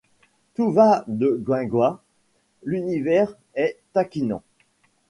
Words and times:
Tout 0.55 0.71
va 0.71 1.03
de 1.07 1.35
guingois; 1.39 2.01
l’univers 2.63 3.37
est 3.53 3.77
taquinant. 3.93 4.41